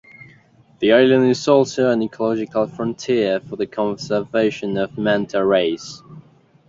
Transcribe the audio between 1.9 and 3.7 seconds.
an "ecological frontier" for the